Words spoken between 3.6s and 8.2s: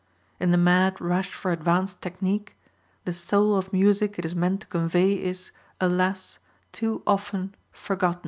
music it is meant to convey is, alas, too often forgotten.